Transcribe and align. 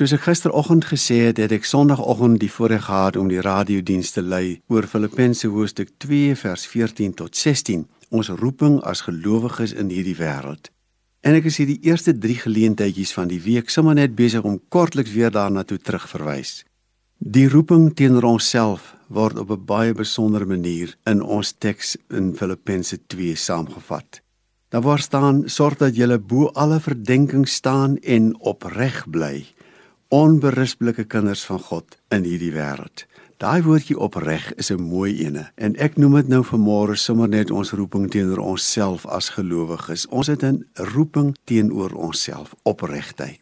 Soos 0.00 0.14
ek 0.16 0.22
gisteroggend 0.24 0.86
gesê 0.88 1.16
het, 1.26 1.36
het 1.36 1.52
ek 1.52 1.66
Sondagoggend 1.68 2.38
die 2.40 2.48
voorreg 2.48 2.86
gehad 2.86 3.18
om 3.20 3.26
die 3.28 3.42
radiodiens 3.44 4.14
te 4.14 4.22
lei 4.24 4.62
oor 4.72 4.86
Filippense 4.88 5.50
hoofstuk 5.52 5.90
2 6.00 6.38
vers 6.40 6.64
14 6.72 7.12
tot 7.18 7.36
16, 7.36 7.82
ons 8.08 8.30
roeping 8.40 8.78
as 8.88 9.02
gelowiges 9.04 9.74
in 9.76 9.92
hierdie 9.92 10.16
wêreld. 10.16 10.70
En 11.20 11.36
ek 11.36 11.50
is 11.52 11.60
hier 11.60 11.68
die 11.68 11.84
eerste 11.90 12.16
3 12.16 12.38
geleentheidjies 12.46 13.12
van 13.12 13.28
die 13.28 13.42
week 13.44 13.68
sommer 13.68 14.00
net 14.00 14.16
besig 14.16 14.48
om 14.48 14.56
kortliks 14.72 15.12
weer 15.12 15.36
daarna 15.36 15.66
toe 15.68 15.76
terugverwys. 15.76 16.62
Die 17.20 17.44
roeping 17.52 17.90
teenoor 17.92 18.30
onsself 18.32 18.94
word 19.12 19.36
op 19.36 19.52
'n 19.52 19.68
baie 19.68 19.92
besondere 19.92 20.48
manier 20.48 20.96
in 21.04 21.20
ons 21.20 21.52
teks 21.52 21.98
in 22.08 22.32
Filippense 22.32 22.96
2 23.06 23.36
saamgevat. 23.36 24.22
Daar 24.72 24.82
word 24.82 25.02
staan: 25.02 25.48
"Sorg 25.48 25.76
dat 25.76 25.94
jy 25.96 26.18
bo 26.18 26.48
alle 26.54 26.80
verdenking 26.80 27.48
staan 27.48 27.98
en 27.98 28.40
opreg 28.40 29.04
bly." 29.10 29.44
Onberisplike 30.10 31.04
kinders 31.06 31.44
van 31.46 31.60
God 31.62 31.96
in 32.10 32.24
hierdie 32.26 32.50
wêreld. 32.50 33.04
Daai 33.40 33.62
woordjie 33.62 33.96
opreg 33.96 34.50
is 34.58 34.70
'n 34.70 34.82
mooi 34.82 35.24
ene 35.24 35.50
en 35.56 35.76
ek 35.76 35.96
noem 35.96 36.14
dit 36.14 36.28
nou 36.28 36.42
vanmôre 36.44 36.96
sommer 36.96 37.28
net 37.28 37.50
ons 37.50 37.72
roeping 37.72 38.10
teenoor 38.10 38.38
onsself 38.38 39.06
as 39.06 39.28
gelowiges. 39.28 40.06
Ons 40.08 40.26
het 40.26 40.42
'n 40.42 40.66
roeping 40.74 41.36
teenoor 41.44 41.92
onsself, 41.92 42.54
opregtheid. 42.64 43.40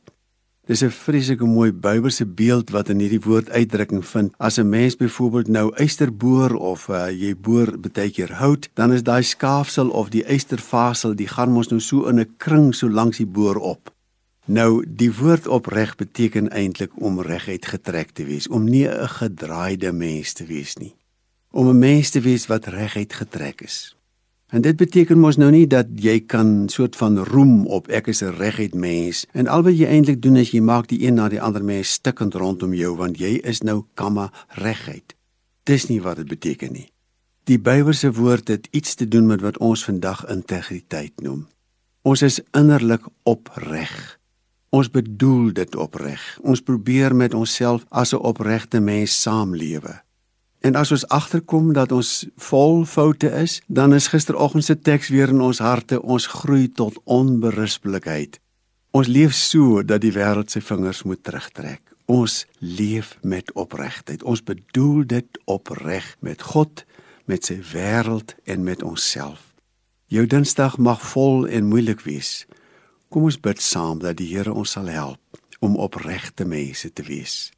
Dis 0.66 0.83
'n 0.84 0.91
vreeslike 0.91 1.45
mooi 1.45 1.73
Bybelse 1.73 2.27
beeld 2.27 2.70
wat 2.70 2.89
in 2.89 2.98
hierdie 2.98 3.25
woord 3.25 3.50
uitdrukking 3.50 4.05
vind. 4.05 4.34
As 4.37 4.59
'n 4.59 4.69
mens 4.69 4.97
byvoorbeeld 4.97 5.48
nou 5.48 5.75
eysterboor 5.75 6.55
of 6.55 6.89
uh, 6.89 7.11
jy 7.11 7.37
boor 7.37 7.78
baie 7.78 8.11
keer 8.11 8.33
hout, 8.33 8.69
dan 8.75 8.92
is 8.92 9.03
daai 9.03 9.23
skaafsel 9.23 9.89
of 9.89 10.09
die 10.09 10.25
eysterfasel, 10.25 11.14
die 11.14 11.28
gaan 11.28 11.53
mos 11.53 11.69
nou 11.69 11.80
so 11.80 12.06
in 12.06 12.20
'n 12.20 12.34
kring 12.37 12.75
so 12.75 12.89
langs 12.89 13.16
die 13.16 13.27
boor 13.27 13.56
op. 13.56 13.97
Nou 14.48 14.80
die 14.88 15.11
woord 15.12 15.47
opreg 15.47 15.91
beteken 16.01 16.47
eintlik 16.56 16.95
om 16.97 17.20
reguit 17.20 17.66
getrek 17.69 18.15
te 18.16 18.25
wees, 18.25 18.48
om 18.48 18.65
nie 18.65 18.89
'n 18.89 19.09
gedraaide 19.09 19.93
mens 19.93 20.33
te 20.33 20.45
wees 20.45 20.77
nie. 20.77 20.95
Om 21.50 21.69
'n 21.69 21.78
mens 21.78 22.11
te 22.11 22.20
wees 22.20 22.47
wat 22.47 22.67
reguit 22.67 23.12
getrek 23.12 23.61
is. 23.61 23.97
En 24.48 24.61
dit 24.61 24.77
beteken 24.77 25.19
mos 25.19 25.37
nou 25.37 25.50
nie 25.50 25.67
dat 25.67 25.87
jy 25.95 26.20
kan 26.20 26.69
soort 26.69 26.97
van 26.97 27.19
roem 27.19 27.67
op 27.67 27.89
ek 27.89 28.06
is 28.06 28.22
'n 28.22 28.37
reguit 28.39 28.75
mens 28.75 29.27
en 29.33 29.47
al 29.47 29.62
wat 29.62 29.78
jy 29.78 29.87
eintlik 29.87 30.22
doen 30.22 30.37
is 30.37 30.50
jy 30.50 30.61
maak 30.61 30.89
die 30.89 31.06
een 31.06 31.15
na 31.15 31.28
die 31.28 31.41
ander 31.41 31.65
mens 31.65 31.92
stikkend 31.92 32.34
rondom 32.34 32.75
jou 32.75 32.97
want 32.97 33.19
jy 33.19 33.41
is 33.44 33.61
nou 33.61 33.84
kamma 33.94 34.33
reguit. 34.48 35.15
Dis 35.62 35.87
nie 35.87 36.03
wat 36.03 36.17
dit 36.17 36.28
beteken 36.28 36.72
nie. 36.72 36.92
Die 37.44 37.59
Bybelse 37.59 38.12
woord 38.12 38.48
het 38.48 38.69
iets 38.70 38.94
te 38.94 39.09
doen 39.09 39.27
met 39.27 39.41
wat 39.41 39.59
ons 39.59 39.84
vandag 39.84 40.27
integriteit 40.27 41.20
noem. 41.20 41.47
Ons 42.03 42.22
is 42.22 42.41
innerlik 42.53 43.03
opreg. 43.22 44.17
Ons 44.70 44.91
bedoel 44.91 45.52
dit 45.52 45.77
opreg. 45.77 46.20
Ons 46.42 46.61
probeer 46.61 47.16
met 47.16 47.34
onsself 47.34 47.84
as 47.88 48.12
'n 48.12 48.20
opregte 48.20 48.80
mens 48.80 49.22
saamlewe. 49.22 50.02
En 50.60 50.75
as 50.75 50.91
ons 50.91 51.06
agterkom 51.08 51.72
dat 51.72 51.92
ons 51.92 52.27
vol 52.36 52.84
foute 52.84 53.30
is, 53.30 53.62
dan 53.66 53.94
is 53.94 54.06
gisteroggend 54.06 54.64
se 54.64 54.80
teks 54.80 55.08
weer 55.08 55.28
in 55.28 55.41
ons 55.41 55.58
harte, 55.58 56.02
ons 56.02 56.27
groei 56.27 56.72
tot 56.72 57.00
onberispelikheid. 57.05 58.41
Ons 58.91 59.06
leef 59.06 59.34
so 59.34 59.83
dat 59.83 60.00
die 60.00 60.12
wêreld 60.12 60.50
sy 60.50 60.60
vingers 60.60 61.03
moet 61.03 61.22
terugtrek. 61.22 61.80
Ons 62.05 62.47
leef 62.58 63.19
met 63.22 63.53
opregtheid. 63.53 64.22
Ons 64.22 64.42
bedoel 64.42 65.06
dit 65.06 65.38
opreg 65.44 66.16
met 66.20 66.42
God, 66.42 66.84
met 67.25 67.44
sy 67.44 67.60
wêreld 67.72 68.34
en 68.44 68.64
met 68.64 68.82
onsself. 68.82 69.55
Jou 70.08 70.27
Dinsdag 70.27 70.78
mag 70.78 71.03
vol 71.12 71.47
en 71.47 71.69
moeilik 71.69 72.00
wees. 72.00 72.47
Kom 73.09 73.25
ons 73.25 73.39
bid 73.41 73.61
saam 73.64 74.03
dat 74.05 74.19
die 74.20 74.28
Here 74.28 74.53
ons 74.53 74.75
sal 74.77 74.91
help 74.92 75.39
om 75.64 75.78
opregte 75.81 76.45
mense 76.45 76.91
te 76.92 77.03
wees. 77.03 77.50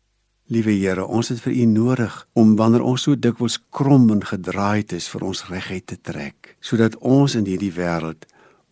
Liewe 0.50 0.72
Here, 0.74 1.04
ons 1.06 1.30
het 1.30 1.40
vir 1.42 1.54
U 1.62 1.64
nodig 1.70 2.14
om 2.38 2.56
wanneer 2.58 2.82
ons 2.86 3.06
so 3.06 3.14
dikwels 3.14 3.58
krom 3.70 4.08
en 4.14 4.22
gedraaid 4.26 4.94
is 4.96 5.08
vir 5.10 5.26
ons 5.26 5.44
regheid 5.50 5.86
te 5.86 5.98
trek, 5.98 6.56
sodat 6.62 6.96
ons 7.02 7.34
in 7.38 7.46
hierdie 7.46 7.72
wêreld 7.74 8.26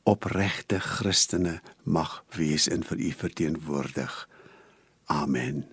opregte 0.08 0.80
Christene 0.82 1.58
mag 1.84 2.22
wees 2.34 2.66
en 2.70 2.82
vir 2.86 2.98
U 2.98 3.10
verteenwoordig. 3.22 4.22
Amen. 5.06 5.66